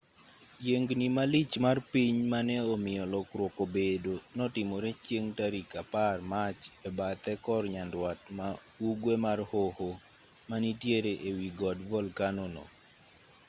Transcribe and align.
yiengni 0.65 1.05
malich 1.17 1.53
mar 1.65 1.77
piny 1.91 2.17
mane 2.33 2.55
omiyo 2.73 3.03
lokruok 3.13 3.55
obedo 3.65 4.13
notimore 4.37 4.89
chieng' 5.05 5.33
tarik 5.37 5.69
10 5.93 6.31
mach 6.31 6.59
e 6.87 6.89
bathe 6.97 7.33
kor 7.45 7.63
nyandwat 7.73 8.19
ma 8.37 8.47
ugwe 8.89 9.13
mar 9.25 9.39
hoho 9.51 9.89
manitiere 10.49 11.13
e 11.29 11.31
wi 11.37 11.49
god 11.61 11.77
volkano 11.91 12.45
no 12.55 12.63